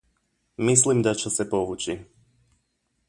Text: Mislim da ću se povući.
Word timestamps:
Mislim 0.57 1.03
da 1.03 1.13
ću 1.13 1.29
se 1.37 1.49
povući. 1.49 1.99